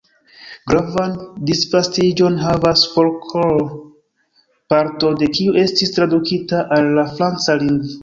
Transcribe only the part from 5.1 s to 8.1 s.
de kiu estis tradukita al la franca lingvo.